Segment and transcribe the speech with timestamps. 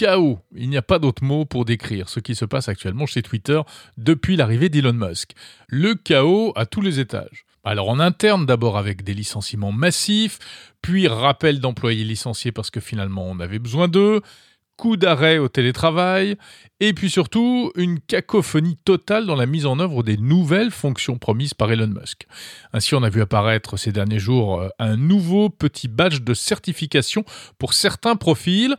[0.00, 0.38] chaos.
[0.56, 3.60] Il n'y a pas d'autre mot pour décrire ce qui se passe actuellement chez Twitter
[3.98, 5.32] depuis l'arrivée d'Elon Musk.
[5.68, 7.44] Le chaos à tous les étages.
[7.64, 10.38] Alors en interne d'abord avec des licenciements massifs,
[10.80, 14.22] puis rappel d'employés licenciés parce que finalement on avait besoin d'eux,
[14.80, 16.36] coup d'arrêt au télétravail,
[16.80, 21.52] et puis surtout une cacophonie totale dans la mise en œuvre des nouvelles fonctions promises
[21.52, 22.26] par Elon Musk.
[22.72, 27.26] Ainsi, on a vu apparaître ces derniers jours euh, un nouveau petit badge de certification
[27.58, 28.74] pour certains profils,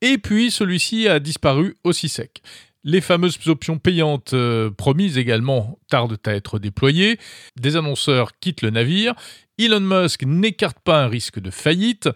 [0.00, 2.42] et puis celui-ci a disparu aussi sec.
[2.82, 7.20] Les fameuses options payantes euh, promises également tardent à être déployées.
[7.54, 9.14] Des annonceurs quittent le navire.
[9.56, 12.08] Elon Musk n'écarte pas un risque de faillite.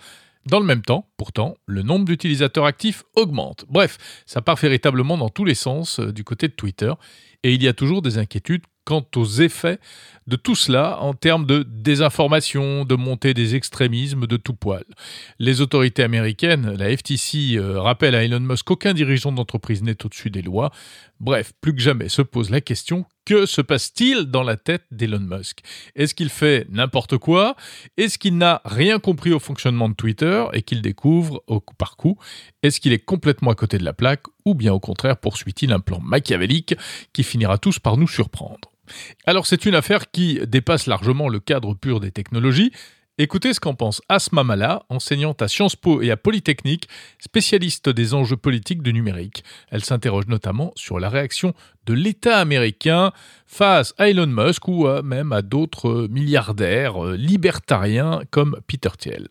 [0.49, 3.67] Dans le même temps, pourtant, le nombre d'utilisateurs actifs augmente.
[3.69, 6.91] Bref, ça part véritablement dans tous les sens euh, du côté de Twitter,
[7.43, 9.79] et il y a toujours des inquiétudes quant aux effets
[10.27, 14.85] de tout cela en termes de désinformation, de montée des extrémismes de tout poil.
[15.39, 20.31] Les autorités américaines, la FTC, euh, rappellent à Elon Musk qu'aucun dirigeant d'entreprise n'est au-dessus
[20.31, 20.71] des lois.
[21.21, 25.21] Bref, plus que jamais se pose la question que se passe-t-il dans la tête d'Elon
[25.21, 25.61] Musk?
[25.95, 27.57] Est-ce qu'il fait n'importe quoi?
[27.99, 31.99] Est-ce qu'il n'a rien compris au fonctionnement de Twitter et qu'il découvre au coup par
[31.99, 32.17] coup?
[32.63, 34.23] Est-ce qu'il est complètement à côté de la plaque?
[34.49, 36.75] Ou bien au contraire poursuit-il un plan machiavélique
[37.13, 38.71] qui finira tous par nous surprendre
[39.27, 42.73] alors c'est une affaire qui dépasse largement le cadre pur des technologies.
[43.21, 46.89] Écoutez ce qu'en pense Asma Mala, enseignante à Sciences Po et à Polytechnique,
[47.19, 49.43] spécialiste des enjeux politiques du numérique.
[49.71, 51.53] Elle s'interroge notamment sur la réaction
[51.87, 53.11] de l'État américain
[53.45, 59.27] face à Elon Musk ou même à d'autres milliardaires euh, libertariens comme Peter Thiel.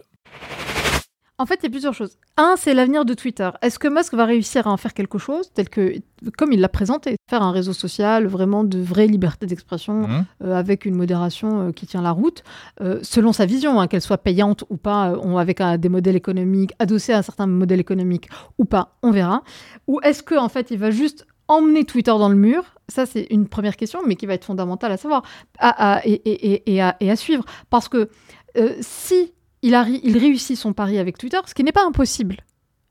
[1.39, 2.17] En fait, il y a plusieurs choses.
[2.35, 3.47] Un, c'est l'avenir de Twitter.
[3.61, 5.93] Est-ce que Musk va réussir à en faire quelque chose, tel que,
[6.35, 10.25] comme il l'a présenté, faire un réseau social vraiment de vraie liberté d'expression, mmh.
[10.45, 12.43] euh, avec une modération euh, qui tient la route,
[12.81, 17.13] euh, selon sa vision, hein, qu'elle soit payante ou pas, avec des modèles économiques, adossés
[17.13, 19.43] à un certain modèle économique ou pas, on verra.
[19.85, 22.63] Ou est-ce que en fait, il va juste emmener Twitter dans le mur?
[22.87, 25.21] Ça, c'est une première question, mais qui va être fondamentale à savoir
[25.61, 27.45] et, à, et, à, suivre.
[27.69, 28.09] Parce que
[28.81, 29.75] si il,
[30.17, 32.37] réussit son pari avec Twitter, ce qui n'est pas impossible.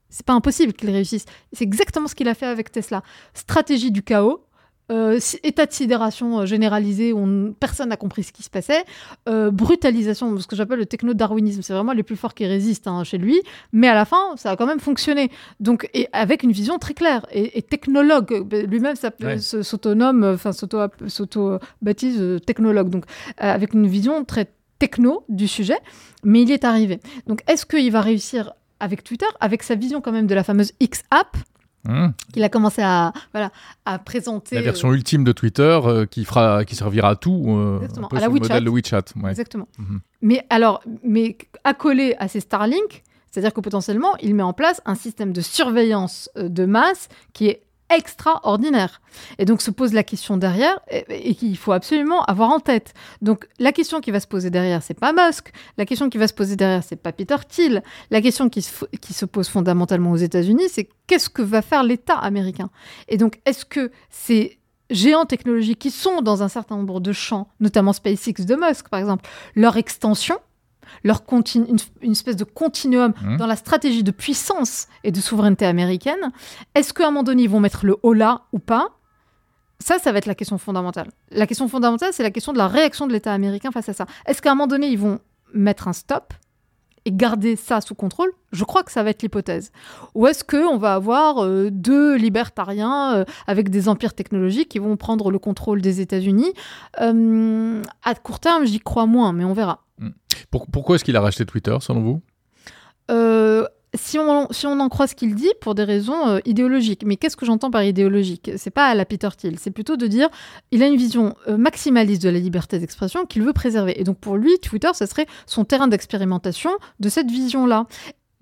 [0.09, 1.25] C'est pas impossible qu'il réussisse.
[1.53, 3.03] C'est exactement ce qu'il a fait avec Tesla.
[3.35, 4.47] Stratégie du chaos,
[4.93, 8.85] euh, état de sidération euh, généralisé où personne n'a compris ce qui se passait,
[9.29, 13.03] euh, brutalisation, ce que j'appelle le techno-darwinisme, c'est vraiment les plus forts qui résistent hein,
[13.03, 15.33] chez lui, mais à la fin, ça a quand même fonctionné.
[15.59, 17.27] Donc, et avec une vision très claire.
[17.33, 18.95] Et, technologue, lui-même
[19.41, 23.07] s'autonome, enfin s'auto-baptise technologue, donc
[23.39, 25.79] avec une vision très techno du sujet,
[26.25, 27.01] mais il y est arrivé.
[27.27, 30.73] Donc est-ce qu'il va réussir avec Twitter, avec sa vision quand même de la fameuse
[30.81, 31.37] X-App
[31.85, 32.09] mmh.
[32.33, 33.51] qu'il a commencé à, voilà,
[33.85, 34.57] à présenter.
[34.57, 37.45] La version euh, ultime de Twitter euh, qui, fera, qui servira à tout.
[37.49, 38.41] Euh, Exactement, à la WeChat.
[38.41, 39.05] modèle de WeChat.
[39.29, 39.69] Exactement.
[39.79, 39.97] Mmh.
[40.23, 44.95] Mais alors, mais accolé à ces Starlink, c'est-à-dire que potentiellement, il met en place un
[44.95, 49.01] système de surveillance de masse qui est extraordinaire.
[49.39, 52.95] Et donc se pose la question derrière et, qu'il faut absolument avoir en tête.
[53.23, 55.53] Donc la question qui va se poser derrière, c'est pas Musk.
[55.79, 57.83] La question qui va se poser derrière, c'est pas Peter Thiel.
[58.11, 61.83] La question qui se, qui se pose fondamentalement aux États-Unis, c'est qu'est-ce que va faire
[61.83, 62.71] l'État américain?
[63.09, 64.59] Et donc est-ce que ces
[64.91, 69.01] géants technologiques qui sont dans un certain nombre de champs, notamment SpaceX de Musk par
[69.01, 70.39] exemple, leur extension
[71.05, 71.23] leur
[71.55, 73.37] une, une, espèce de continuum mmh.
[73.37, 76.33] dans la stratégie de puissance et de souveraineté américaine.
[76.75, 78.97] Est-ce qu'à un moment donné, ils vont mettre le haut là ou pas?
[79.79, 81.11] Ça, ça va être la question fondamentale.
[81.31, 84.07] La question fondamentale, c'est la question de la réaction de l'État américain face à ça.
[84.27, 85.21] Est-ce qu'à un moment donné, ils vont
[85.53, 86.33] mettre un stop
[87.05, 88.33] et garder ça sous contrôle?
[88.53, 89.71] Je crois que ça va être l'hypothèse.
[90.15, 94.97] Ou est-ce qu'on va avoir euh, deux libertariens euh, avec des empires technologiques qui vont
[94.97, 96.53] prendre le contrôle des États-Unis?
[97.01, 99.86] Euh, À court terme, j'y crois moins, mais on verra.
[100.51, 102.23] Pourquoi est-ce qu'il a racheté Twitter, selon vous?
[103.11, 107.05] Euh, si on, si on en croit ce qu'il dit, pour des raisons euh, idéologiques.
[107.05, 108.51] Mais qu'est-ce que j'entends par idéologique?
[108.57, 110.29] C'est pas à la Peter Thiel, c'est plutôt de dire
[110.71, 114.01] il a une vision euh, maximaliste de la liberté d'expression qu'il veut préserver.
[114.01, 116.71] Et donc pour lui, Twitter, ce serait son terrain d'expérimentation
[117.01, 117.87] de cette vision-là.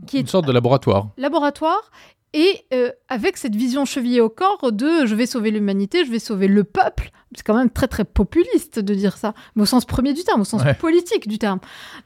[0.07, 1.09] Qui une sorte de laboratoire.
[1.17, 1.91] Laboratoire
[2.35, 2.67] et
[3.09, 6.65] avec cette vision chevillée au corps de je vais sauver l'humanité, je vais sauver le
[6.65, 10.25] peuple, c'est quand même très très populiste de dire ça, mais au sens premier du
[10.25, 11.61] terme, au sens politique du terme.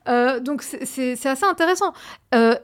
[0.08, 1.92] Euh, donc c'est assez intéressant.
[2.34, 2.54] Euh,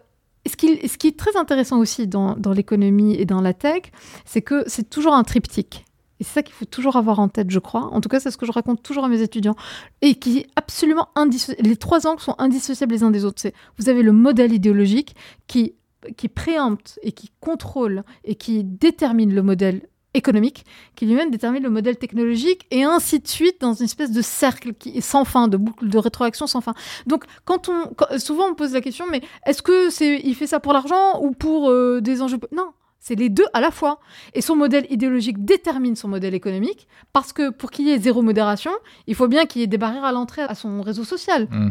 [0.46, 3.82] ce, qui, ce qui est très intéressant aussi dans, dans l'économie et dans la tech,
[4.24, 5.84] c'est que c'est toujours un triptyque.
[6.20, 7.92] Et c'est ça qu'il faut toujours avoir en tête, je crois.
[7.92, 9.56] En tout cas, c'est ce que je raconte toujours à mes étudiants.
[10.00, 11.68] Et qui est absolument indissociable.
[11.68, 13.42] Les trois angles sont indissociables les uns des autres.
[13.78, 15.16] Vous avez le modèle idéologique
[15.48, 15.74] qui,
[16.16, 19.82] qui préempte et qui contrôle et qui détermine le modèle
[20.14, 20.64] économique
[20.96, 24.72] qui lui-même détermine le modèle technologique et ainsi de suite dans une espèce de cercle
[24.72, 26.74] qui est sans fin, de boucle de rétroaction sans fin.
[27.06, 30.60] Donc quand on souvent on pose la question mais est-ce que c'est il fait ça
[30.60, 34.00] pour l'argent ou pour euh, des enjeux Non, C'est les deux à la fois.
[34.32, 38.22] Et son modèle idéologique détermine son modèle économique, parce que pour qu'il y ait zéro
[38.22, 38.70] modération,
[39.06, 41.48] il faut bien qu'il y ait des barrières à l'entrée à son réseau social.
[41.50, 41.70] Hmm.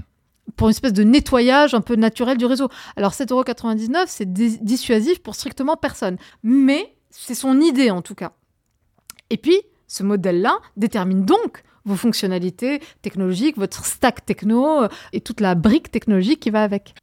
[0.55, 2.69] Pour une espèce de nettoyage un peu naturel du réseau.
[2.95, 6.17] Alors 7,99€, c'est dissuasif pour strictement personne.
[6.43, 8.33] Mais c'est son idée en tout cas.
[9.29, 15.41] Et puis, ce modèle-là détermine donc vos fonctionnalités technologiques, votre stack techno euh, et toute
[15.41, 16.95] la brique technologique qui va avec.